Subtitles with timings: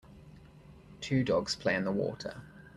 [0.99, 2.41] Two dogs play in the water.